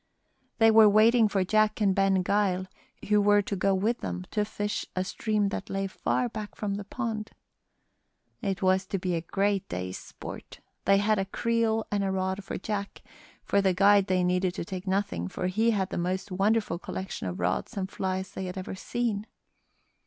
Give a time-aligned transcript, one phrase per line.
[0.57, 2.65] They were waiting for Jack and Ben Gile,
[3.09, 6.73] who were to go with them to fish a stream that lay far back from
[6.73, 7.29] the pond.
[8.41, 10.59] It was to be a great day's sport.
[10.85, 13.03] They had a creel and a rod for Jack;
[13.45, 17.27] for the guide they needed to take nothing, for he had the most wonderful collection
[17.27, 19.27] of rods and flies they had ever seen.